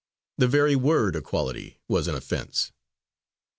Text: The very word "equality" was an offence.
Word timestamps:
The 0.39 0.47
very 0.47 0.75
word 0.75 1.15
"equality" 1.15 1.77
was 1.87 2.07
an 2.07 2.15
offence. 2.15 2.71